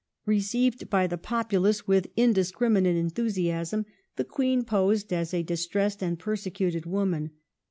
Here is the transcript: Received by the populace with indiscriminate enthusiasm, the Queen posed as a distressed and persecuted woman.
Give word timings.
Received 0.25 0.89
by 0.89 1.05
the 1.05 1.19
populace 1.19 1.85
with 1.87 2.07
indiscriminate 2.17 2.95
enthusiasm, 2.95 3.85
the 4.15 4.23
Queen 4.23 4.63
posed 4.63 5.13
as 5.13 5.31
a 5.31 5.43
distressed 5.43 6.01
and 6.01 6.17
persecuted 6.17 6.87
woman. 6.87 7.29